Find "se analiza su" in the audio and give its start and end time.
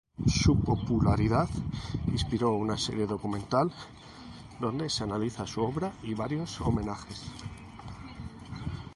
4.89-5.61